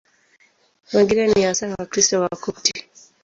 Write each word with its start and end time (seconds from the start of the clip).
Wengine 0.93 1.27
ni 1.27 1.43
hasa 1.43 1.69
Wakristo 1.79 2.21
Wakopti. 2.21 2.89